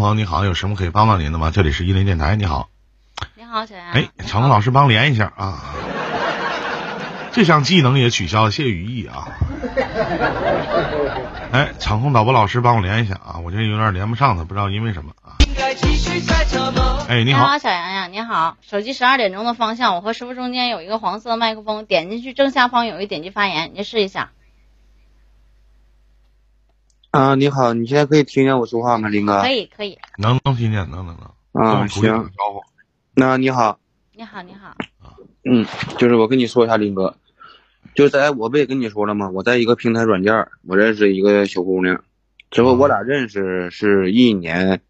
[0.00, 1.50] 朋友你好，有什么可以帮到您的吗？
[1.52, 2.70] 这里是伊林电台，你好。
[3.34, 3.92] 你好，小杨。
[3.92, 5.74] 哎，场控老师帮连一下啊。
[7.32, 9.28] 这项技能也取消了，谢羽翼啊。
[11.52, 15.36] 哎，场控导播老师帮我连一下啊，我这有点连不上他，不知道因为什么啊。
[17.08, 18.56] 哎，你好，小洋洋，你好。
[18.62, 24.30] 手机十二点钟的方向，我和师傅中间有一个黄色麦克风，点进去正下方有一点击发言，您试一下。
[27.10, 29.40] 啊，你好，你现在可以听见我说话吗，林哥？
[29.40, 29.98] 可以，可以。
[30.16, 31.64] 能能听见，能能能。
[31.64, 32.30] 啊，行。
[33.14, 33.80] 那你好。
[34.14, 34.76] 你好，你好。
[35.44, 35.66] 嗯，
[35.98, 37.16] 就是我跟你说一下，林哥，
[37.96, 39.28] 就在我不也跟你说了吗？
[39.30, 42.04] 我在一个平台软件，我认识一个小姑娘，
[42.52, 44.80] 之后我俩认识是一年，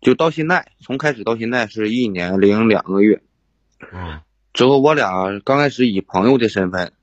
[0.00, 3.20] 就到现在，从开始到现在是一年零两个月。
[3.92, 4.20] 嗯，
[4.54, 6.94] 之后我俩刚开始以朋友的身份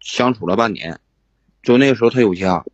[0.00, 0.98] 相处了半年，
[1.62, 2.64] 就那个时候她有家。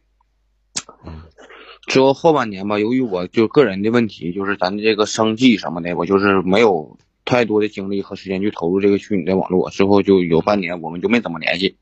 [1.90, 6.96] 嗯，之后后半年吧，由于我就个人的问题，就是咱这个生计什么的，我就是没有。
[7.22, 11.76] 太多的精力和时间去投入这个虚拟的网络之后，就有半年我们就没怎么联系，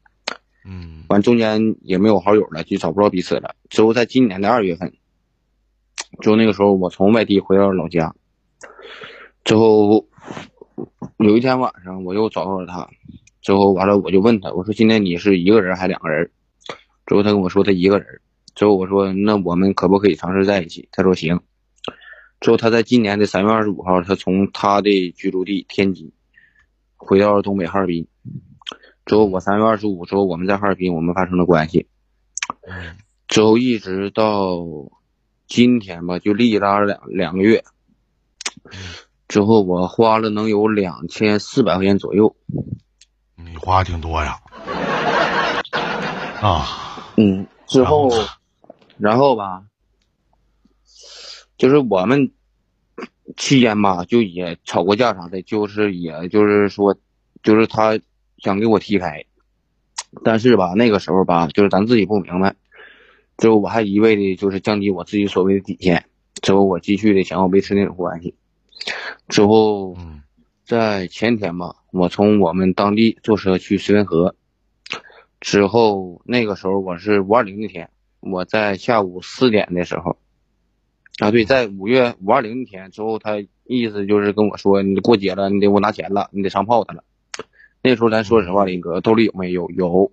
[0.67, 3.55] 嗯，完中间也没有好友了，就找不着彼此了。
[3.70, 4.92] 之后在今年的二月份，
[6.20, 8.14] 就那个时候我从外地回到老家，
[9.42, 10.06] 之后
[11.17, 12.91] 有一天晚上我又找到了他，
[13.41, 16.31] 之后完了我就问他，我说今天你是一个人还是两个人？
[17.06, 18.20] 之后他跟我说他一个人。
[18.59, 20.89] 之后我说那我们可不可以尝试在一起？
[20.91, 21.39] 他说行。
[22.41, 26.11] 之后，他在今年的三月二十五号，他从他的居住地天津
[26.97, 28.09] 回到了东北哈尔滨。
[29.06, 31.86] 之后，我三月二十五之后，我们在哈尔滨，我们发生了关系。
[33.29, 34.59] 之后一直到
[35.47, 37.62] 今天吧，就历拉两两个月。
[39.29, 42.34] 之后，我花了能有两千四百块钱左右。
[43.36, 44.36] 你花挺多呀。
[46.42, 46.67] 啊。
[47.17, 47.47] 嗯。
[47.69, 48.11] 之后，
[48.99, 49.65] 然后吧。
[51.57, 52.31] 就是我们
[53.37, 56.97] 期间吧，就也吵过架啥的，就是也就是说，
[57.43, 57.99] 就是他
[58.39, 59.27] 想给我踢开，
[60.23, 62.55] 但是吧，那个时候吧，就是咱自己不明白，
[63.37, 66.07] 之后我还一味的就是降低我自己所谓的底线，
[66.41, 68.37] 之后我继续的想要维持那种关系，
[69.29, 69.97] 之后
[70.64, 74.37] 在前天吧，我从我们当地坐车去绥芬河，
[75.41, 80.17] 之后那个时候我是五二零那天，我在下午四点的时候。
[81.18, 87.02] 啊，对，在五月五二零那天之后，他意思就是跟我说，你过节了，你得给我拿钱了，你得上炮他了。
[87.83, 89.68] 那时候咱说实话，林哥兜里有没有？
[89.70, 90.12] 有，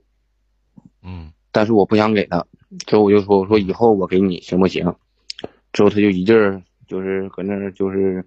[1.03, 2.47] 嗯，但是我不想给他。
[2.88, 4.95] 之后我就说，我说以后我给你行不行？
[5.73, 8.25] 之后他就一劲儿就是搁那儿就是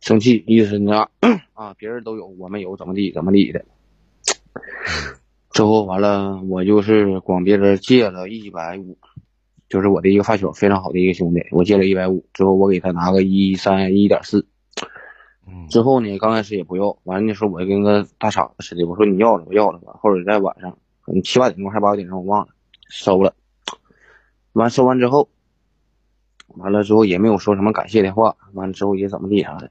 [0.00, 1.06] 生气，意思呢
[1.54, 3.64] 啊，别人都有，我没有，怎么地怎么地的。
[5.52, 8.98] 之后完了，我就是管别人借了一百五。
[9.68, 14.46] 就是我的一个发小，非常好的一个兄弟，我借了一百五，之后我给他拿个一三一点四，
[15.46, 22.48] 嗯，之后呢，刚开始也不要，完了那时候我就跟个大傻子似的，我说你要了，我要了吧，或者在晚上，可能七八点钟还是八九点钟，我忘了，
[22.88, 23.34] 收了，
[24.54, 25.28] 完收完之后，
[26.56, 29.70] 完了之后也没有说什么感谢的话，完了之后也怎么地啥的，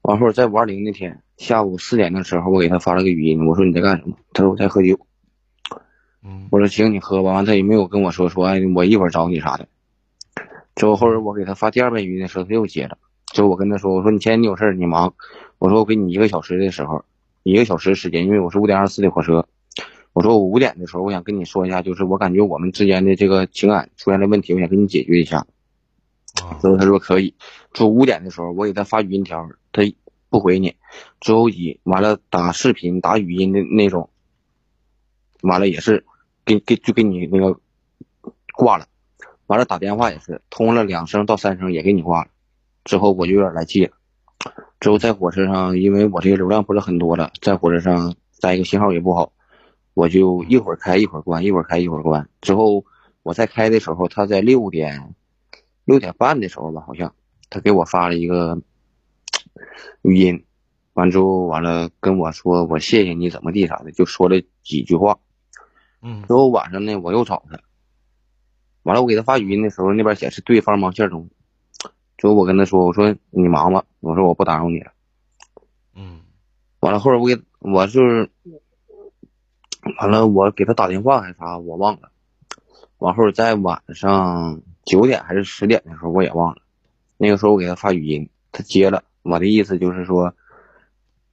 [0.00, 4.16] 完后在五二零那天下午四点的时候，我给他发了个语音，我说你在干什么？
[4.32, 4.98] 他说我在喝酒。
[6.50, 7.32] 我说行，你喝吧。
[7.32, 9.68] 完，他也没有跟我说说，哎，我一会儿找你啥的。
[10.74, 12.98] 之后后来我给他发第二遍语音的时候，他又接了。
[13.32, 15.14] 之后我跟他说，我说你前天你有事你忙。
[15.58, 17.04] 我说我给你一个小时的时候，
[17.42, 19.46] 一个小时时间，因为我是五点二十四的火车。
[20.12, 25.46] 我说我五点的时候，我想跟你说一下，就是我感觉我们之间的这个情感出现了问题，我想跟你解决一下。
[26.60, 27.34] 之后他说可以。
[27.72, 29.82] 之后五点的时候，我给他发语音条，他
[30.28, 30.76] 不回你。
[31.20, 34.10] 之后一完了打视频打语音的那种，
[35.42, 36.04] 完了也是。
[36.46, 37.60] 给给就给你那个
[38.54, 38.86] 挂了，
[39.48, 42.30] 完了打电话也是通了两声到三声也给你挂了，
[42.84, 43.92] 之后我就有点来气了。
[44.78, 49.32] 之后在火车上，因为我这个流量不是很多了，在火车上再一个信号也不好，
[49.92, 52.28] 我就一会儿开一会儿关，一会儿开一会儿关。
[52.40, 52.84] 之后
[53.24, 55.14] 我在开的时候，他在六点
[55.84, 57.12] 六点半的时候吧，好像
[57.50, 58.60] 他给我发了一个
[60.02, 60.44] 语音，
[60.92, 65.18] 完之后完了跟我说我谢谢你怎么地啥的，就说了几句话。
[66.08, 67.58] 嗯，之后晚上呢，我又找他，
[68.84, 71.28] 完了我给他发语音的时候，那边显示对方忙线中，
[72.16, 74.92] 之后我跟他说，我说你忙吧，我说我不打扰你了。
[75.96, 76.20] 嗯，
[76.78, 78.30] 完了后来我给我就是，
[79.98, 82.12] 完了我给他打电话还是啥，我忘了。
[82.98, 86.62] 完后在晚上九点还是十点的时候，我也忘了。
[87.16, 90.32] 那个时候我给他发语音，他接了，我的意思就是说。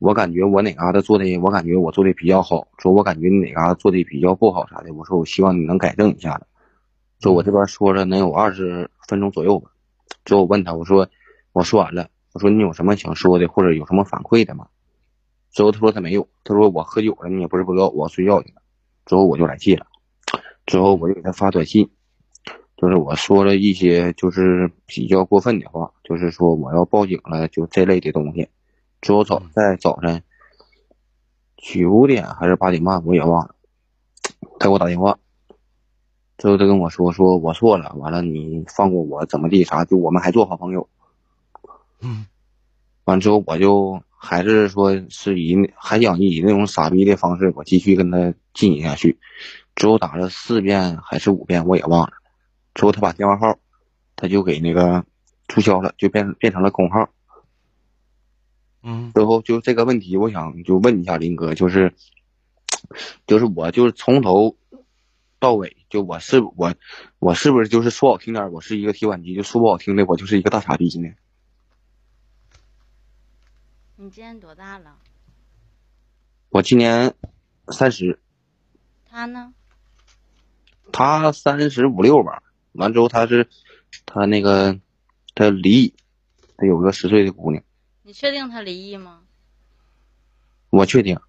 [0.03, 2.67] 我感觉我哪嘎达做的，我感觉我做的比较好。
[2.77, 6.45] 说我感觉你哪嘎达做的比较不好啥的，我说我希望你能改正一下子。
[7.21, 9.71] 说我这边说了能有二十分钟左右吧。
[10.25, 11.07] 之后我问他，我说
[11.53, 14.67] 我说完了，我说你有什么想说的或者有什么反馈的吗？
[15.53, 18.61] 之后他说他没有，他说我喝酒了，你也不是不知道，我睡觉去了。
[19.05, 19.85] 之后我就来气了，
[20.65, 21.89] 之后我就给他发短信，
[22.75, 28.49] 就是我说了一些就是比较过分的话，就是说我要报警了，就这类的东西。
[29.03, 30.23] 之后早在早晨
[31.57, 33.53] 九点还是八点半，我也忘了，
[34.57, 35.19] 他给我打电话。
[36.37, 39.83] 之后他跟我说：“说我错了，完了你放过我，怎么地啥？
[39.83, 40.87] 就我们还做好朋友。”
[41.99, 42.25] 嗯，
[43.03, 49.19] 完之后我就还是说是以还想以那种傻逼的方式，我继续跟他进行下去。
[49.75, 52.13] 之后打了四遍还是五遍，我也忘了。
[52.73, 53.57] 之后他把电话号
[54.15, 55.03] 他就给那个
[55.49, 57.09] 注销了，就变变成了空号。
[58.83, 61.95] 嗯，最后就这个问题，我想就问一下林哥，就是
[63.25, 64.55] 就是我就是从头。
[65.39, 66.73] 到尾就我是我，
[67.19, 71.09] 我是不是就是说好听点，我是一个提款机；就说不好听的，我就是一个大傻逼呢。
[73.97, 74.95] 你今年多大了？
[76.47, 77.13] 我今年
[77.67, 78.17] 三十。
[79.03, 79.53] 他呢？
[80.93, 82.41] 他三十五六吧。
[82.71, 83.49] 完之后他是
[84.05, 84.79] 他那个
[85.35, 85.93] 他离异，
[86.55, 87.61] 他有个十岁的姑娘。
[88.05, 89.21] 你确定他离异吗？
[90.69, 91.19] 我确定。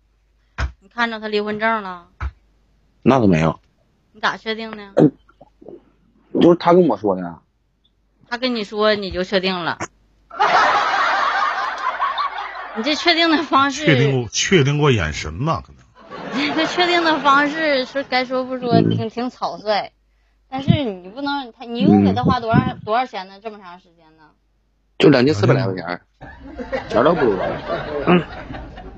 [0.81, 2.09] 你看着他离婚证了？
[3.03, 3.61] 那都没有。
[4.12, 4.93] 你咋确定呢？
[6.41, 7.38] 就是他跟我说的。
[8.29, 9.79] 他跟你说你就确定了？
[12.76, 13.85] 你这确定的方式？
[13.85, 15.62] 确定过确定过眼神吗？
[15.65, 15.85] 可能。
[16.56, 19.93] 这确定的方式是该说不说，挺挺草率。
[20.49, 23.38] 但是你不能，他你一共给他花多少多少钱呢？
[23.41, 24.31] 这么长时间呢？
[24.99, 26.00] 就两千四百来块钱，
[26.88, 27.37] 钱都不多。
[28.06, 28.23] 嗯。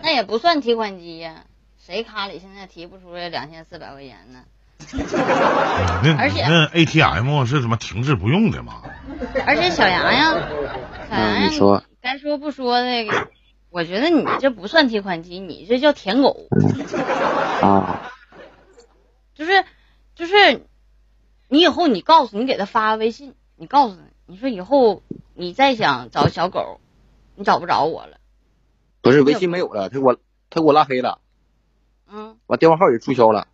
[0.02, 1.44] 那也不算提款机呀，
[1.78, 4.44] 谁卡里现在提不出来两千四百块钱呢？
[6.19, 8.82] 而且那 ATM 是什么停滞不用的吗？
[9.46, 10.34] 而且小杨呀，
[11.08, 13.06] 小洋洋，说该说不说的，
[13.70, 16.46] 我觉得你这不算提款机，你这叫舔狗。
[17.62, 18.12] 啊，
[19.34, 19.64] 就是
[20.14, 20.66] 就是，
[21.49, 25.02] 你以后你告诉你给他发微信，你告诉他，你说以后
[25.34, 26.81] 你再想找小狗，
[27.34, 28.19] 你找不着我了。
[29.00, 30.17] 不是微信没有了，他给我
[30.50, 31.20] 他给我拉黑了。
[32.11, 32.37] 嗯。
[32.46, 33.49] 把电话号也注销了。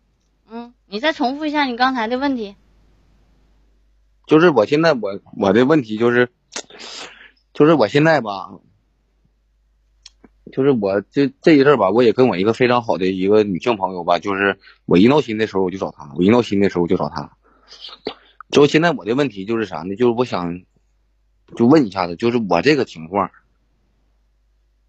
[0.49, 2.55] 嗯，你再重复一下你刚才的问题。
[4.25, 6.29] 就是我现在我我的问题就是，
[7.53, 8.51] 就是我现在吧，
[10.51, 17.37] 就是我这这一阵吧，我也跟我一个非常好的一个女性朋友吧，就是我一闹心的时候我就找她，我一闹心的时候就找她。
[18.53, 19.95] 就现在我的问题就是啥呢？
[19.95, 20.61] 就是我想
[21.57, 23.31] 就问一下子，就是我这个情况，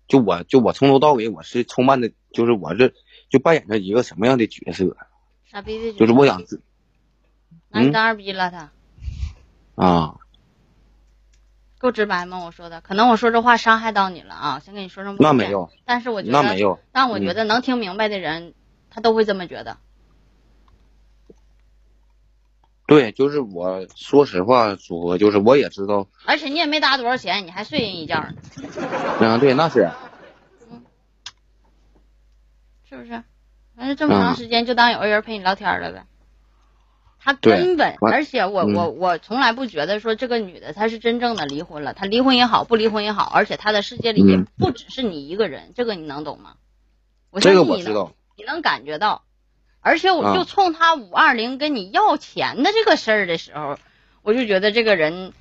[0.06, 2.93] 就我就我从头到尾我是充满的，就是我这
[3.31, 4.99] 就扮演着一个什么样的角色？
[5.46, 6.43] 傻逼的，就是我想，
[7.70, 8.70] 那你当二逼了他，
[9.76, 10.17] 啊，
[11.78, 12.44] 够直白吗？
[12.44, 18.52] 我说的，可能我说这话伤害到你了啊，先跟你说声那没有，但是我觉得那没有，但我觉得能听明白的人，
[18.90, 19.78] 他都会这么觉得。
[22.86, 28.34] 对，就是我说实话说，就是我也知道，而且你也没搭多少钱，你还睡人一觉呢。
[29.20, 29.90] 嗯，对，那是，
[30.70, 30.82] 嗯，
[32.88, 33.22] 是不是？
[33.76, 36.04] 反正这么长时间，就当有个人陪你聊天了呗。
[37.19, 41.94] 他根本，而且我我我从来不觉得说这个女的她是真正的离婚了。
[41.94, 46.56] 她离婚也好，不离婚也好，而且她的世界里也不只是你一个人，这个你能懂吗？
[47.31, 49.23] 我相信你能，你能感觉到。
[49.84, 53.79] 而且我就冲他五二零跟你要钱的这个事儿的时候，
[54.22, 55.32] 我就觉得这个人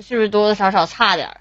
[0.00, 1.40] 是不是多多少少差点儿。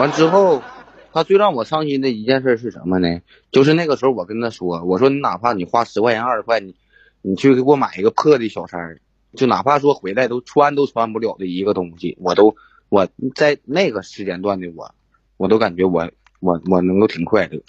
[0.00, 0.62] 完之后。
[1.10, 3.22] 他最让我伤心的一件事是什么呢？
[3.50, 6.76] 就是那个时候我跟他说：“我说你哪怕你花十块钱二十块，你
[7.22, 9.00] 你去给我买一个破的小衫
[9.34, 12.56] 就哪怕说回来都穿都穿不了的一个东西，我都
[12.90, 14.94] 我在那个时间段的我，
[15.38, 17.62] 我都感觉我我我能够挺快乐。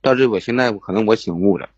[0.00, 1.68] 但是我现在可能我醒悟了。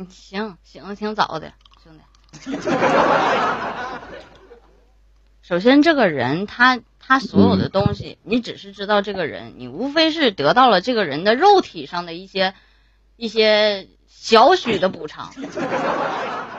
[0.00, 1.52] 嗯，行，醒的挺早的，
[1.84, 2.58] 兄弟。
[5.42, 6.80] 首先，这个人他。
[7.02, 12.54] 他所有的东西，你只是知道这个人，你无非是得到了这个人的肉体上的一些
[13.16, 15.32] 一些小许的补偿。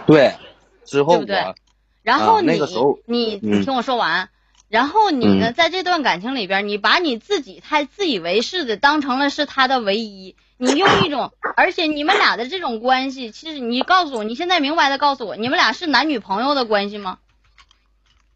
[0.05, 0.35] 对，
[0.83, 1.55] 之后对不对？
[2.01, 2.59] 然后你
[3.05, 4.29] 你你听我说完，
[4.71, 17.19] 然后你呢，在这段感情里边，你把你自己太自以为是的当成了是他的唯一，你用一种， 而且你们俩的这种关系，其实你告诉我，你现在明白的告诉我，你们俩是男女朋友的关系吗？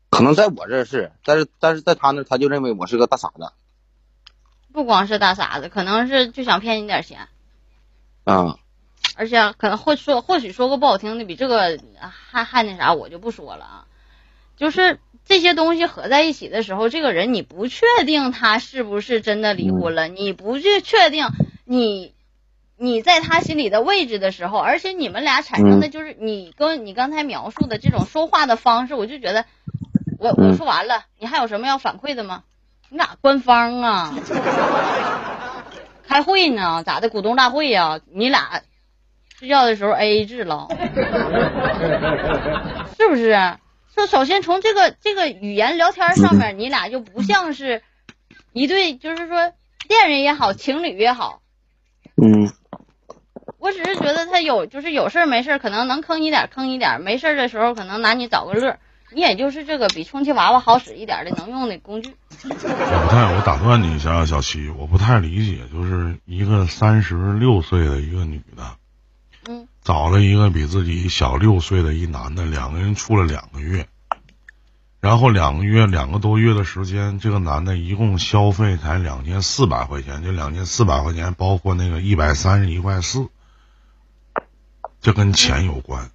[0.09, 3.53] 可能在我这是，但是但是在他那，他就认为我是个大傻子。
[4.73, 7.29] 不光是大傻子，可能是就想骗你点钱。
[8.25, 8.57] 啊。
[9.15, 13.85] 而且可能会说，或许说个不好听的，比这个还还那啥，我就不说了啊。
[14.57, 21.27] 就是这些东西合在一起的时候，这个人你不确定他是不是真的离婚了，你不去确定
[21.65, 22.13] 你
[22.77, 29.45] 你在他心里的位置的时候，而且你们俩产生的就是你跟你刚才描述的这种说话的方式，我就觉得
[30.19, 32.43] 我我说完了，你还有什么要反馈的吗？
[32.89, 34.13] 你俩官方啊，
[36.07, 36.83] 开会呢？
[36.85, 37.09] 咋的？
[37.09, 37.99] 股东大会呀？
[38.13, 38.61] 你俩
[39.39, 40.67] 睡觉的时候 A A 制了？
[42.95, 43.57] 是不是？
[43.95, 47.81] 说首先从这个这个语言聊天上面，你俩就不像是
[48.53, 49.53] 一对，就是说
[49.87, 51.41] 恋人也好，情侣也好。
[52.21, 52.51] 嗯。
[53.57, 58.77] 我只是觉得他有，就是有事没事可能能坑你点，坑你点；没事的时候可能拿你找个乐。
[59.11, 62.15] 你也就是这个比充气娃娃好使一点的能用的工具。
[62.43, 68.75] 我不太，我打断你一下，小七，我不太理解，就是一个三十六岁的一个女的，嗯，
[69.85, 73.87] 找了一个比自己小六岁的一男的，两个人处了两个月，
[74.99, 83.27] 然后两个月两个多月的时间，这个男的一共消费才两千四百块钱，这两千四百块钱包括那个一百三十一块四，
[85.01, 86.09] 这跟钱有关，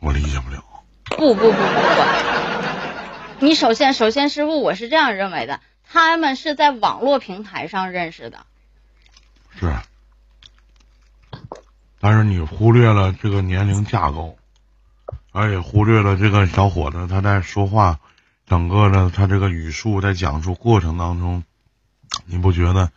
[0.00, 0.64] 我理解不了。
[1.04, 8.46] 不不不不不，你首先首先师傅，我是这样认为的，他们是在网络平台上认识的，
[9.60, 9.70] 是，
[12.04, 14.36] 但是你忽略了这个年龄架构，
[15.32, 17.98] 而且忽略了这个小伙子他在说话，
[18.46, 21.44] 整个的他这个语速在讲述过程当中，
[22.26, 22.92] 你不觉得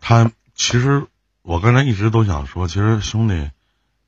[0.00, 1.08] 他其实
[1.42, 3.50] 我刚才一直都想说，其实兄弟，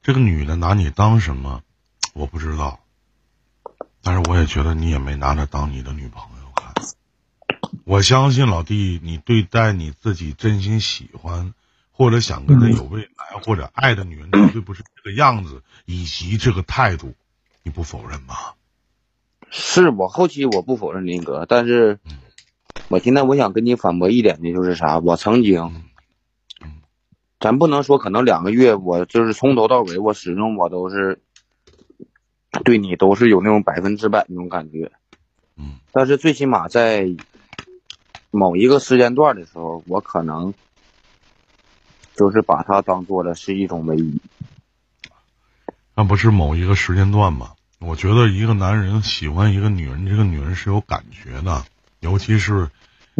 [0.04, 1.60] 这个女的拿你当什么，
[2.12, 2.78] 我不知道。
[4.02, 6.72] 但是我也觉得你也没拿她当你的女朋友看，
[7.84, 11.54] 我相信老弟，你对待你自己真心喜欢
[11.92, 17.14] 或者想跟他有未来或者爱的女人，绝对不是这个样子以及这个态度，
[17.62, 18.34] 你不否认吗？
[19.50, 22.00] 是我后期我不否认林哥，但是，
[22.88, 25.84] 我现在我想跟你反驳一点的就是啥，我曾经，
[27.38, 31.20] 咱不能说可能两个月，我就是从头到尾我始终我都是。
[32.64, 34.92] 对你都是有那种百分之百那种感觉，
[35.56, 37.08] 嗯，但是最起码在
[38.30, 40.52] 某一个时间段的时候，我可能
[42.14, 44.20] 就是把它当做了是一种唯一。
[45.94, 47.52] 那不是某一个时间段吗？
[47.78, 51.64] 我觉得一个男人喜欢一个女人，这个女人是有感觉的，
[52.00, 52.70] 尤其是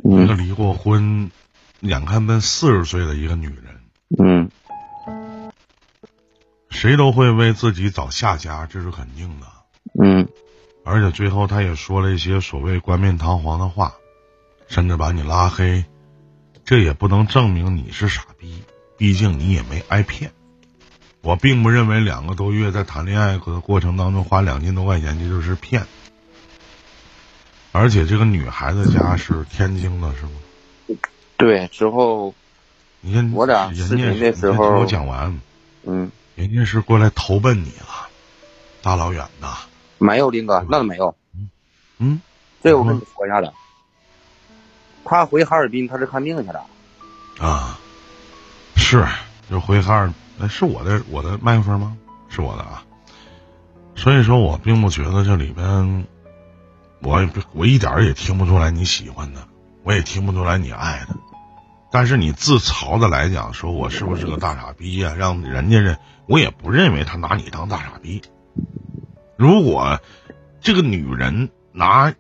[0.05, 1.31] 一个离过婚、
[1.81, 3.81] 眼看奔四十岁的一个女人，
[4.19, 4.51] 嗯。
[6.71, 9.47] 谁都会为自己找下家，这是肯定的。
[10.03, 10.27] 嗯，
[10.85, 13.93] 而且最后他也说了一些所谓冠冕堂皇的话，
[14.69, 15.85] 甚至把你拉黑，
[16.65, 18.65] 这也不能证明你是傻逼，
[19.03, 20.31] 毕竟你也没挨骗。
[21.23, 25.85] 我并不认为两个多月在谈恋爱的过程当中花两千多块钱这就是骗。
[27.73, 30.31] 而且这个女孩子家是天津的，是吗？
[31.37, 32.33] 对，之后
[33.01, 35.41] 你看我俩视频的时候，我讲完，
[35.83, 36.09] 嗯。
[36.37, 38.07] 人家是过来投奔你了，
[38.83, 39.49] 大老远的。
[39.99, 41.17] 没有林哥，那都没有。
[41.99, 42.21] 嗯，
[42.63, 43.53] 这我跟你说一下子。
[45.05, 46.65] 他回哈尔滨，他是看病去了。
[47.41, 47.72] 啊，
[48.93, 49.07] 是，
[49.49, 51.97] 就回哈尔，那是我的我的麦克风吗？
[52.29, 52.85] 是我的啊。
[53.95, 56.07] 所以说我并不觉得这里边，
[57.01, 59.49] 我我一点也听不出来你喜欢的，
[59.83, 61.17] 我也听不出来你爱的。
[61.91, 65.15] 但是你自嘲的来讲，说我是不是个大傻逼呀？
[65.17, 65.97] 让人家认，
[66.27, 68.21] 我也不认为他拿你当大傻逼。
[69.39, 70.01] 如果
[70.61, 72.13] 这个女人拿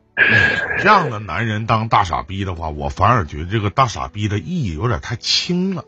[0.79, 5.85] 这样的男人当大傻逼的话，我反而觉得这个大傻逼的意义有点太轻了，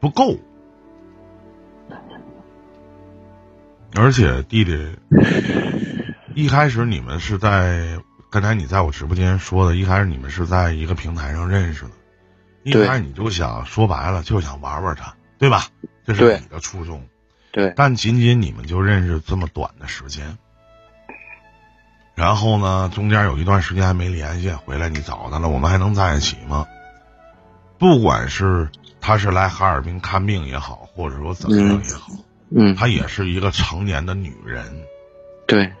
[0.00, 0.36] 不够。
[3.94, 4.96] 而且弟弟，
[6.34, 7.98] 一开始你们是在。
[8.28, 11.92] 刚才你在我直播间说的，一开始你们是在一个平台上认识的，
[12.64, 15.68] 一开始你就想说白了就想玩玩他，对吧？
[16.04, 17.06] 这是你的初衷。
[17.52, 17.72] 对。
[17.76, 20.36] 但仅仅你们就认识这么短的时间，
[22.14, 26.66] 然后呢，中间有一段时间还没联系，回来你找他了，我们还能在一起吗？
[27.78, 28.68] 不管是
[29.06, 32.10] 他是来哈尔滨看病也好，或者说怎么样也好，
[32.50, 34.82] 嗯，她也是一个成年的女人，
[35.46, 35.72] 对，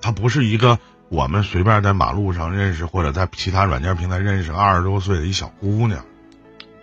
[0.00, 0.76] 她不是一个。
[1.08, 6.04] 我们随便在马路上认识，或者在其他软件平台认识二十多岁的一小姑娘，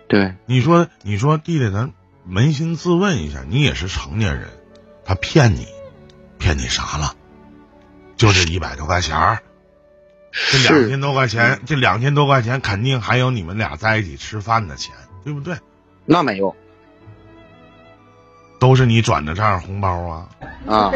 [0.08, 1.92] 对，你说，你说弟弟，咱
[2.26, 4.48] 扪心自问一下，你也是成年人，
[5.04, 5.68] 他骗你，
[6.38, 7.14] 骗你啥了？
[8.16, 9.40] 就这一百多块钱
[10.50, 14.94] 这两千多块钱，这两千多块钱肯定还有你们俩在一起吃饭的钱，
[15.26, 15.56] 对不对？
[16.04, 16.54] 那没有，
[18.60, 20.28] 都是你转的账红包啊？
[20.68, 20.92] 啊，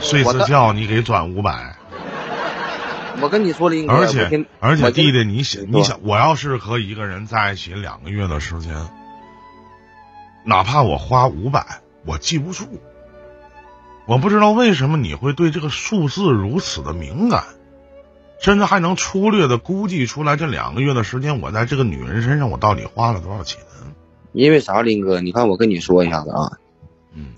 [0.00, 1.76] 睡次觉你给转五百。
[3.20, 8.74] 我跟你说了，而且而且弟弟，你想你想，我要是和一个人在一起两个月的时间，
[10.42, 12.64] 哪怕我花五百，我记不住。
[14.06, 17.44] 我不知道为什么你会对这个数字如此的敏感，
[18.40, 23.60] 甚至还能粗略的估计出来这两个月的时间，我在这个女人身上我到底花了多少钱？
[24.32, 25.20] 因为啥，林哥？
[25.20, 26.58] 你看，我跟你说一下子啊，
[27.12, 27.34] 嗯，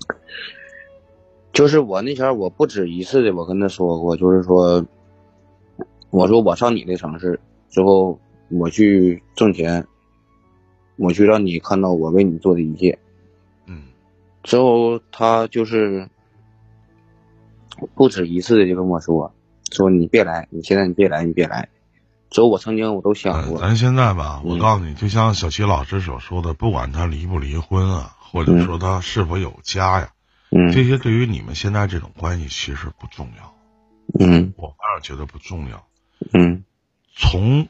[1.51, 4.85] 就是我那前我不止一次的我跟他说过，就是说，
[6.09, 8.19] 我说我上你的城市之后，
[8.49, 9.85] 我去挣钱，
[10.95, 12.97] 我去让你看到我为你做的一切，
[13.65, 13.83] 嗯，
[14.43, 16.07] 之后他就是
[17.95, 19.33] 不止一次的就跟我说，
[19.73, 21.67] 说你别来，你现在你别来，你别来。
[22.31, 30.09] 所以我曾经我都想过，咱现在吧，我告诉你，就像小齐老师所说的，不管他离不离婚啊，或者说他是否有家呀，
[30.73, 33.53] 这些对于你们现在这种关系其实不重要。
[34.19, 35.85] 嗯，我反而觉得不重要。
[36.33, 36.63] 嗯，
[37.15, 37.67] 从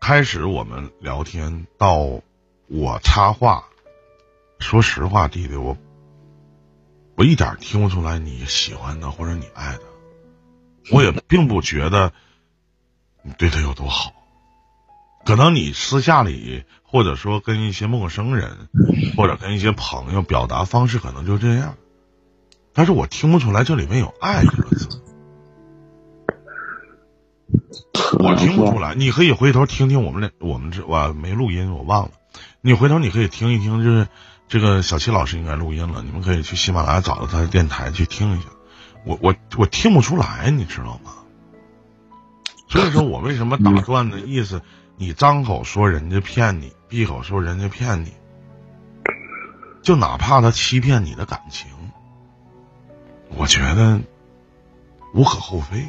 [0.00, 1.98] 开始我们聊天到
[2.66, 3.64] 我插话，
[4.58, 5.76] 说实话，弟弟，我
[7.14, 9.80] 我一点听不出来你喜欢他或者你爱他，
[10.90, 12.12] 我也并不觉得。
[13.20, 14.12] 你对他有多好？
[15.26, 18.68] 可能你私下里，或者说跟一些陌生人，
[19.16, 21.74] 或者跟一些朋友表达方式可能就这样，
[22.72, 25.02] 但是我听不出来这里面有爱这个字，
[28.20, 28.94] 我听不出来。
[28.94, 32.12] 你可以回头听听我们俩，我们这我没录音，我忘了。
[32.62, 34.06] 你回头你可以听一听，就是
[34.46, 38.46] 这个小七老师应该录音了，你们可以去喜马拉雅找到他的电台去听一下。
[39.08, 41.14] 我我我听不出来，你知道吗？
[42.68, 44.60] 所以说我为什么打断的意思？
[44.98, 48.12] 你张口说人家骗你，闭口说人家骗你，
[49.80, 51.70] 就哪怕他欺骗你的感情，
[53.30, 53.98] 我觉得
[55.14, 55.88] 无可厚非。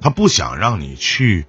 [0.00, 1.46] 他不想让你去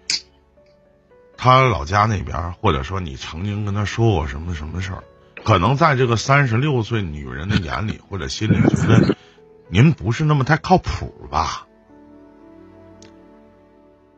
[1.38, 5.03] 他老家那边，或者说你曾经跟他说过什么什么事儿，
[5.43, 9.15] 可能在这个三十六岁女人的眼里或者心里，觉得
[9.69, 11.67] 您不是那么太靠谱吧。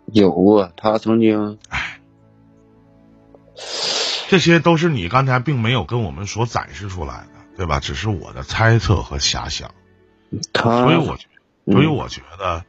[0.06, 2.00] 有过，他曾经，哎，
[4.30, 7.80] 这些都是你刚才并没有跟我们所展示出来的，对吧？
[7.80, 9.74] 只是我的猜测和遐想。
[10.54, 11.28] 他，所以我觉，
[11.66, 12.64] 所以我觉得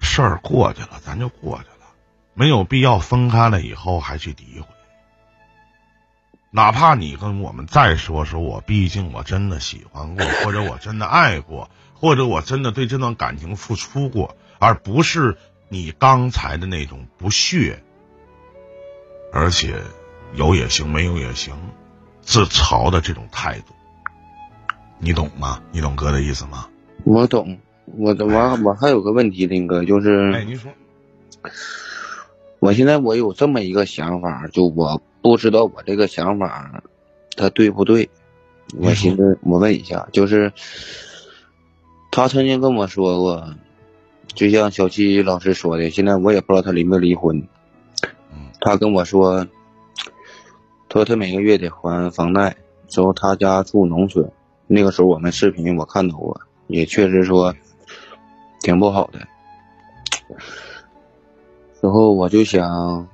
[0.00, 1.86] 事儿过去了，咱就过去了，
[2.32, 4.68] 没有必要分开了以后还去诋毁。
[6.50, 11.68] 哪怕你跟我们再说说，我毕竟我真的喜欢过，或者我真的爱过，
[12.04, 15.38] 或者我真的对这段感情付出过，而不是。
[15.70, 17.82] 你刚才的那种不屑，
[19.32, 19.80] 而且
[20.34, 21.56] 有也行，没有也行，
[22.20, 23.72] 自嘲的这种态度，
[24.98, 25.62] 你懂吗？
[25.72, 26.68] 你懂哥的意思吗？
[27.04, 30.70] 我懂，我我我还有个问题，林哥，就是，哎，你说，
[32.60, 36.82] 我现在我有这么一个想法，就我不知道我这个想法，
[37.36, 38.10] 它对不对？
[38.78, 40.52] 我寻思我问一下，就是，
[42.14, 43.44] 他曾经跟我说过。
[44.36, 47.44] 就像小七老师说的，现在我也不知道他离没离婚。
[48.60, 49.44] 他跟我说，
[50.88, 54.30] 他说他每个月得还房贷，之后他家住农村。
[54.68, 57.52] 那个时候我们视频我看到过，也确实说
[58.60, 59.18] 挺不好的。
[61.80, 63.08] 之后我就想，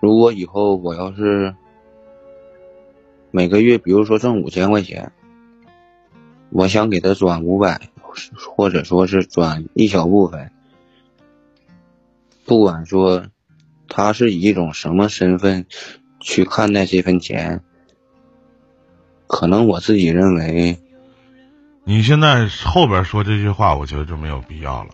[0.00, 1.54] 如果以后我要是
[3.30, 5.12] 每个月，比如说挣五千块钱，
[6.50, 7.89] 我想给他转五百，
[8.54, 10.50] 或者说是转一小部分。
[12.44, 13.26] 不管说
[13.88, 15.66] 他是以一种什么身份
[16.20, 17.62] 去看待这份钱，
[19.26, 20.80] 可能我自己认为，
[21.84, 24.90] 你现在后边说这句话，我觉得就没有必要了。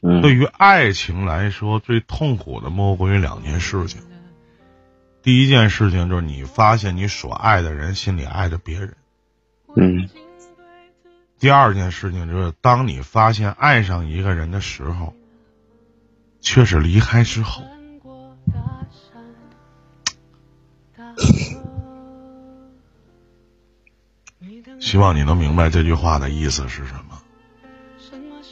[0.00, 4.00] 嗯，对于爱情来说，最痛苦的莫过于两件事情。
[5.22, 8.96] 第一件事情就是你发现你所爱的人心里爱着别人。
[9.74, 10.08] 嗯。
[11.38, 15.14] 第二件事情就是当你发现爱上一个人的时候。
[16.42, 17.64] 却是离开之后，
[24.78, 27.20] 希望你能明白这句话的意思是什么。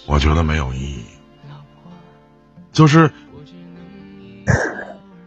[0.07, 1.05] 我觉得没有意义，
[2.73, 3.13] 就是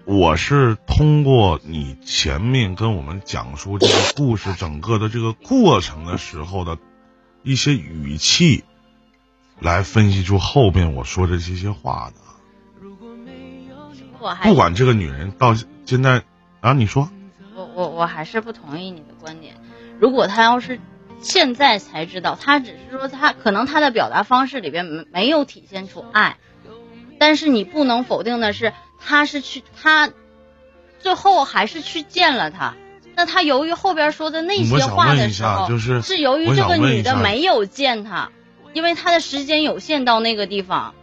[0.04, 6.78] 我是通过你前面跟我们讲述这个故事整个的这个过程的时候的
[7.48, 8.66] 一些语气，
[9.62, 12.22] 来分析出后边我说的这些话的。
[14.44, 15.56] 不管这个女人到
[15.86, 16.24] 现在，
[16.60, 17.10] 啊，你说，
[17.56, 19.56] 我我我还是不同意你的观点。
[19.98, 20.82] 如果她要是
[21.22, 26.36] 现在才知道，她只是说她可能她的表达方式里边没没有体现出爱，
[27.18, 30.10] 但是你不能否定的是，她是去她
[31.00, 32.76] 最后还是去见了他。
[33.18, 38.30] 那他由于后边说的那些话的时候，是是由于这个女的没有见他，
[38.74, 40.94] 因为他的时间有限，到那个地方。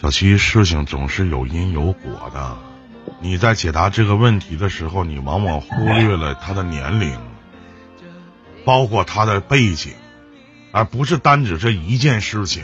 [0.00, 2.56] 小七，事情总是有因有果的。
[3.20, 7.18] 你在解答这个问题的时候，你往往忽略了他的年龄，
[8.64, 9.94] 包括他的背景，
[10.70, 12.62] 而不是单指这一件事情。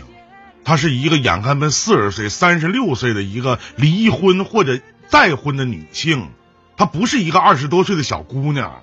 [0.62, 4.78] 他是一个眼看奔四十岁、三十六岁的一个离婚或者。
[5.08, 6.30] 再婚的女性，
[6.76, 8.82] 她不是一个二十多岁的小姑娘。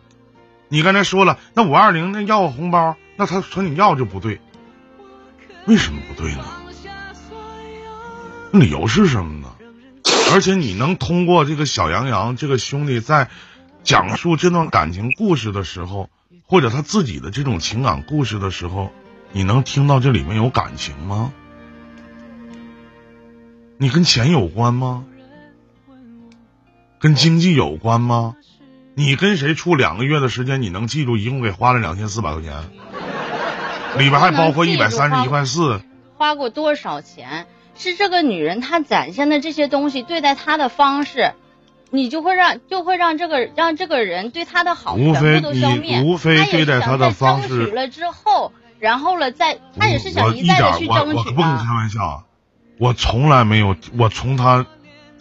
[0.70, 4.42] 你刚才说了，那五二零那要个红包，那他说你要就不对，
[5.68, 6.44] 为什么不对呢？
[8.52, 9.50] 理由是什么呢？
[10.34, 13.30] 而且你能通过这个小杨洋这个兄弟在
[13.84, 16.10] 讲述这段感情故事的时候，
[16.48, 18.92] 或者他自己的这种情感故事的时候，
[19.32, 21.32] 你能听到这里面有感情吗？
[23.78, 25.06] 你跟钱有关吗？
[27.04, 28.38] 跟经济有关吗？
[28.96, 32.54] 你跟谁处两个月的时间，你能记住一共给花了两千四百块钱？
[33.98, 35.82] 里边还包括一百三十一块四。
[36.16, 37.46] 花过多少钱？
[37.76, 41.34] 是这个女人她展现的这些东西，对待她的方式，
[41.90, 46.02] 你就会让就会让这个让这个人对她的好全部都消灭。
[46.04, 47.50] 无非对待她的方式。
[47.50, 52.24] 争取了之后，然后了再，她也是想一再的去争取我我不跟你开玩笑，
[52.80, 54.66] 我从来没有，我从他。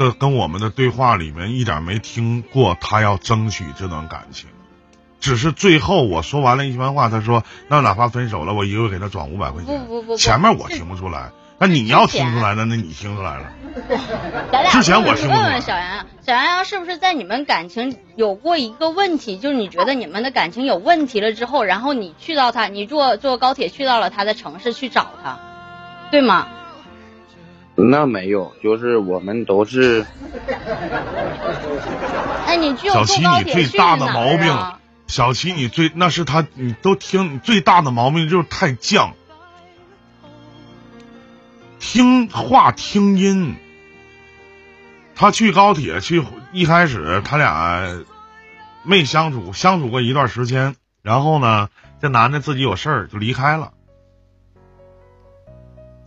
[0.03, 4.49] 的跟我们的对话里面一点没听过他要争取这段感情，
[5.21, 9.79] 只是最后我说完了一番话，他说那哪怕分手了，我一个月给他转五百块钱。
[9.87, 13.53] 不不不，前面我听不出来，那你要听出来的，那你听出来了。
[14.71, 15.43] 之前我听不出来。
[15.43, 25.39] 问问小杨，小杨洋是不是在你们感情有过一个问题，就是你觉得你们的感情有问题了之后，然后你去到他，你坐坐高铁去到了他的城市去找他，
[26.11, 26.49] 对吗？
[27.75, 30.05] 那没有，就是我们都是。
[32.47, 34.57] 哎，你去小齐，你最大的毛病，
[35.07, 39.13] 小齐，你最那是他，你都听，最大的毛病就是太犟，
[41.79, 43.57] 听话听音。
[45.15, 48.05] 他去高铁去，一开始他俩
[48.83, 51.71] 没相处，相处过一段时间，然后呢，
[52.03, 53.73] 这男的自己有事儿就离开了，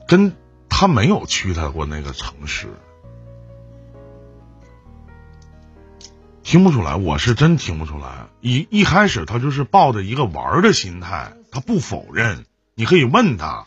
[0.07, 0.35] 跟。
[0.77, 2.67] 他没有去他过那个城市，
[6.43, 8.27] 听不出来，我是真听不出来。
[8.41, 13.65] 一一开始他就是抱着一个玩的心态，他不否认，你可以问他。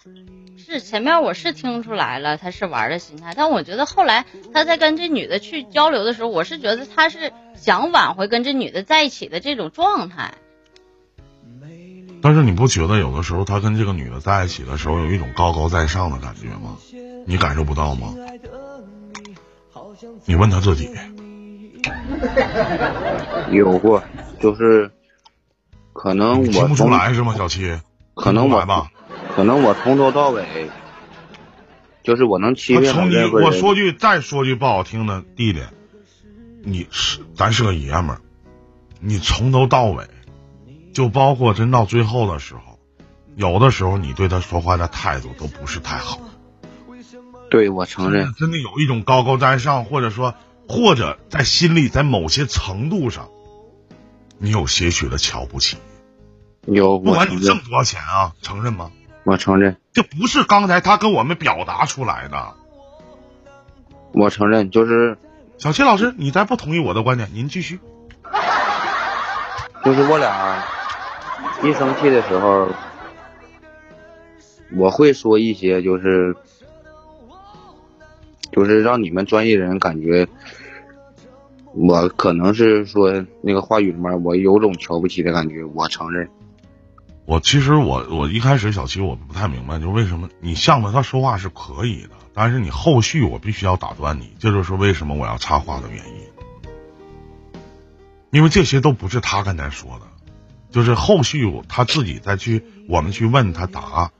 [0.59, 10.35] 是前面我是听出来了，他是玩的心态，但我觉得后来他在跟这女的去交流的时候，我是觉得他是想挽回跟这女的在一起的这种状态。
[12.20, 16.76] 但是你不觉得有的时候他跟这个女的在一起的时候有一种高高在上的感觉吗？
[17.26, 18.14] 你感受不到吗？
[20.24, 20.90] 你问他自己。
[23.52, 24.02] 有过，
[24.40, 24.90] 就是
[25.92, 27.78] 可能我听不出来是吗，小七？
[28.14, 28.90] 可能我吧，
[29.35, 30.44] 可能我从头到尾，
[32.02, 35.62] 就是我能欺骗从你我说句再说句不好听的，弟弟，
[36.62, 38.20] 你是咱是个爷们儿，
[39.00, 40.04] 你从头到尾。
[40.92, 42.79] 就包括真到最后的时候，
[43.37, 46.20] 有的时候你对他说话的态度都不是太好。
[47.51, 50.35] 对，我承认，真的有一种高高在上，或者说，
[50.68, 53.31] 或者在心里，在某些程度上，
[54.38, 55.79] 你有些许的瞧不起。
[56.66, 58.90] 有，不管你挣多少钱啊，承认吗？
[59.24, 62.55] 我承认，这不是刚才他跟我们表达出来的。
[64.12, 65.16] 我承认，就是
[65.57, 67.81] 小七老师，你再不同意我的观点，您继续。
[69.85, 70.66] 就是我俩。
[71.62, 72.68] 一生气的时候，
[74.77, 76.35] 我会说一些，就是，
[78.53, 80.29] 就是让你们专业人感觉，
[81.74, 85.64] 我可能是说那个话语里面，我有种瞧不起的感觉。
[85.64, 86.29] 我承认。
[87.27, 96.72] 我其实我我一开始小七我不太明白，就为什么你向着他说话是可以的，但是你后续我必须要打断你，这就是为什么我要插话的原因，
[98.31, 100.07] 因为这些都不是他刚才说的。
[100.70, 104.11] 就是后续他自己再去，我们去问他答，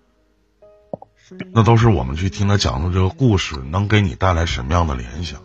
[1.52, 5.40] 那都是我们去听他讲的这个故事能给你带来什么样的联想？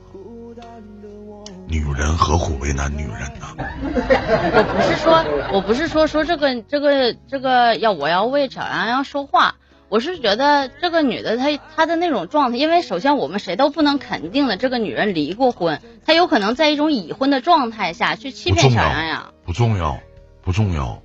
[1.65, 3.47] 女人何苦为难女人呢？
[3.55, 9.55] 我不是说，我不是说说这个这个这个要我要为小杨洋说话，
[9.89, 19.99] 我是觉得这个女的她她的那种状态，因为首先我们谁都不能肯定的，这个女人离过婚，她有可能在一种已婚的状态下去欺骗小杨洋，不重要。
[20.43, 21.01] 不重要。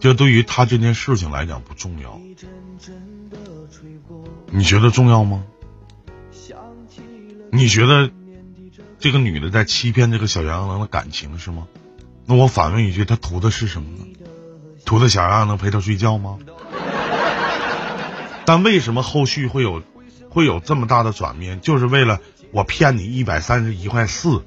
[0.00, 2.20] 这对于他这件事情来讲不重要。
[4.50, 5.44] 你觉得重要吗？
[7.52, 8.10] 你觉得
[8.98, 11.66] 这个女的在欺骗这个小杨洋的感情是吗？
[12.26, 14.06] 那我反问一句，他图的是什么呢？
[14.84, 16.38] 图的小杨洋能陪他睡觉吗？
[18.44, 19.82] 但为什么后续会有
[20.28, 21.60] 会有这么大的转变？
[21.60, 22.20] 就是为了
[22.52, 24.44] 我骗你一百三十一块四，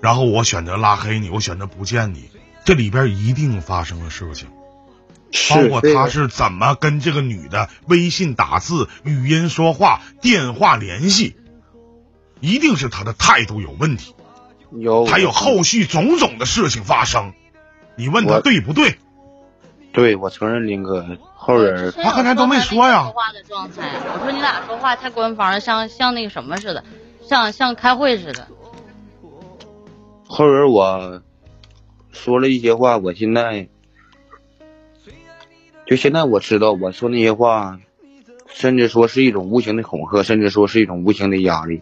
[0.00, 2.30] 然后我选择拉黑你，我选择不见你，
[2.64, 4.48] 这里边一定发生了事情。
[5.50, 11.36] 包括他是怎么跟这个女的微信打字、语音说话、电话联系，
[12.40, 14.14] 一定是他的态度有问题，
[14.70, 17.34] 有还有后续种种的事情发生，
[17.94, 18.98] 你问他对不对？
[19.92, 23.02] 对，我承认林哥后人他刚才都没说呀。
[23.02, 26.84] 说话的状态，我说你俩说话太官方了，像像那个什么似的，
[27.28, 28.48] 像像开会似的。
[30.28, 31.22] 后人我
[32.12, 33.68] 说了一些话，我现在。
[35.86, 37.80] 就现在我知道，我说那些话，
[38.46, 41.80] 甚至说是一种无形的恐吓，甚至说是一种无形的压力。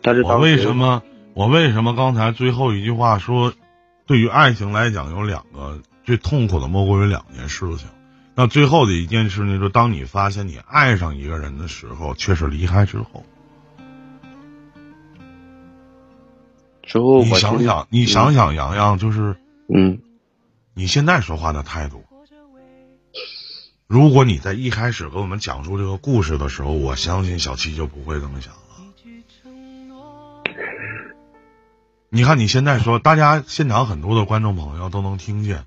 [0.00, 1.02] 但是我为什么
[1.34, 3.52] 我为什么刚才最后一句话说，
[4.06, 7.88] 对于爱情来讲有两个最痛苦的莫过于两件事情。
[8.36, 13.24] 那最后的一件事呢，就当你发现你爱上一个人的时候，却是离开之后。
[16.90, 19.36] 之后你想想，你想想，洋洋就是
[19.72, 20.00] 嗯，
[20.74, 22.04] 你现在说话的态度。
[23.86, 28.60] 如果你在一开始给我们讲述这个故事的时候，我相信小七就不会这么想了。
[32.08, 35.66] 你看你现在说，大家现场很多的观众朋友都能听见，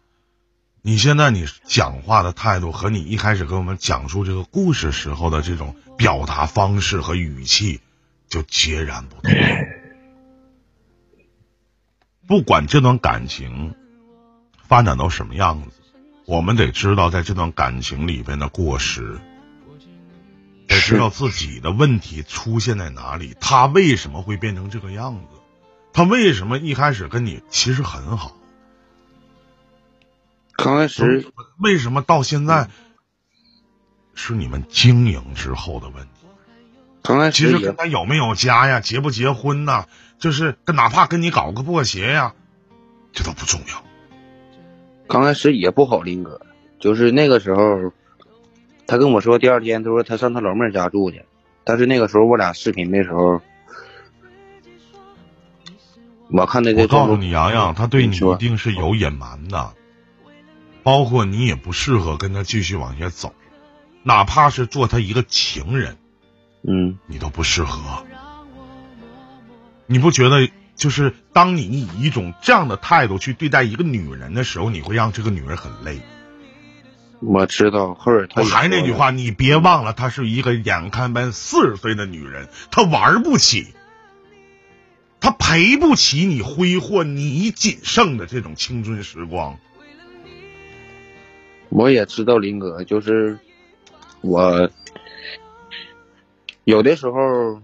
[0.81, 7.79] 你现在你讲话的态度和你一开始给我们讲述这个故事时候的这种表达方式和语气
[8.27, 9.31] 就截然不同。
[12.27, 13.75] 不管这段感情
[14.67, 15.69] 发展到什么样子。
[16.25, 19.19] 我们得知道，在这段感情里边的过失，
[20.67, 25.37] 得知道自己的问题出现在哪里，他为什么会变成这个样子？
[25.91, 28.37] 他为什么一开始跟你其实很好？
[30.55, 32.69] 刚开始为什么到现在
[34.13, 36.25] 是你们经营之后的问题？
[37.01, 39.87] 刚开始其实跟他有没有家呀，结不结婚呐，
[40.23, 42.33] 就是跟哪怕跟你搞个破鞋呀，
[43.11, 43.83] 这都不重要。
[45.05, 46.39] 刚开始也不好，林哥，
[46.79, 47.91] 就是那个时候，
[48.87, 51.25] 他跟我说第二天，他说他上他老妹儿家住去，
[51.65, 53.41] 但是那个时候我俩视频的时候，
[56.29, 56.83] 我看那个。
[56.83, 59.73] 我告诉你，洋洋，他对你一定是有隐瞒的，
[60.83, 63.35] 包括你也不适合跟他继续往下走，
[64.03, 65.97] 哪怕是做他一个情人，
[66.65, 68.05] 嗯，你都不适合，
[69.87, 70.49] 你不觉得？
[70.75, 75.99] 就是当你以一种这样的态度去对待一个女人的时候，你会让这个女人很累。
[77.19, 83.67] 我知道，后儿我还是那句话，你别忘了，她是一个眼看奔四十岁的女人，她玩不起，
[85.21, 89.59] 她赔不起你挥霍你仅剩的这种青春时光。
[91.69, 93.37] 我也知道，林哥，就是
[94.21, 94.71] 我
[96.63, 97.61] 有的时候。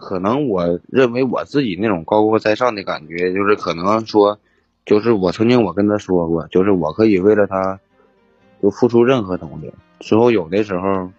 [0.00, 4.40] 可能我认为我自己那种高高在上的感觉，就是可能说，
[4.86, 7.78] 就是我曾经我跟他说过，就是我可以为了他，
[8.62, 9.72] 就付出任何东西。
[10.00, 11.12] 之后有的时候，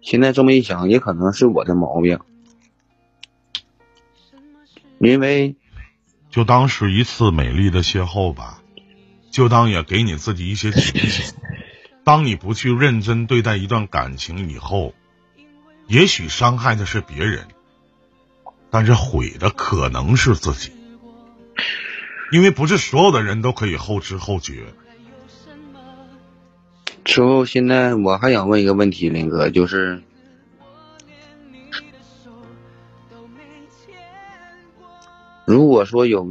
[0.00, 2.18] 现在这么一想，也可能是我的毛病，
[4.98, 5.54] 因为
[6.30, 8.62] 就当是一次美丽的邂逅吧，
[9.30, 11.34] 就当也给你自己一些提醒。
[12.04, 14.94] 当你不去认真对待一段感情以后。
[15.92, 17.48] 也许伤害的是别人，
[18.70, 20.72] 但是毁的可能是自己，
[22.32, 24.64] 因为不是所有的人都可以后知后觉。
[27.04, 30.02] 之后，现在我还想问一个问题，林哥，就是，
[35.44, 36.26] 如果说有，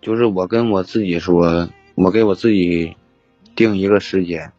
[0.00, 2.96] 就是我跟我自己说，我给我自己
[3.56, 4.52] 定一个时间，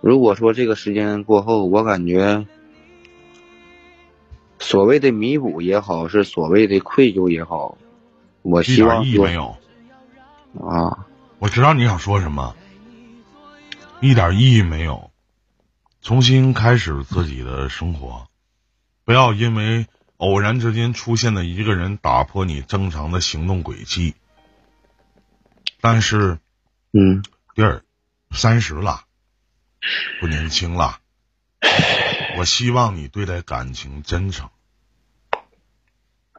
[0.00, 2.46] 如果说这个时间过后，我感觉。
[4.58, 7.76] 所谓的弥补也好，是所谓的愧疚也好，
[8.42, 9.56] 我希望一点意义没有
[10.60, 11.06] 啊！
[11.38, 12.56] 我知道你想说什么，
[14.00, 15.10] 一点意义没有。
[16.00, 18.28] 重新开始自己的生活，
[19.04, 24.14] 不要因为偶然之间出现的一个人打破你正常的行动轨迹。
[25.80, 26.38] 但是，
[26.92, 27.22] 嗯，
[27.54, 27.82] 第二，
[28.30, 29.02] 三十了，
[30.20, 31.00] 不年轻了。
[32.38, 34.50] 我希望你对待感情真诚，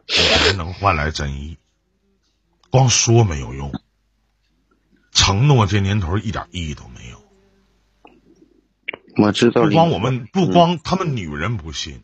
[0.08, 1.58] 才能换来真意。
[2.70, 3.72] 光说没有用，
[5.12, 7.18] 承诺这年头一点意义都没有。
[9.18, 12.04] 我知道，不光我们，不光他们女人不信，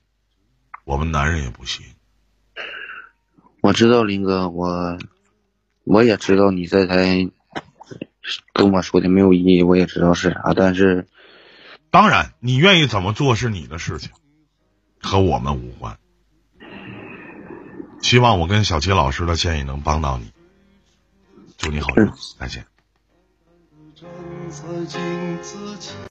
[0.86, 1.86] 我们男人也不信。
[3.62, 4.97] 我知道林哥，我
[5.84, 7.29] 我也知道你这才
[8.53, 11.08] 跟我说的没有意义，我也知道是啥，但是
[11.93, 14.10] 当然你愿意怎么做是你的事情，
[14.99, 15.99] 和我们无关。
[18.01, 20.32] 希望我跟小齐老师的建议能帮到你，
[21.56, 22.65] 祝你好运，再见。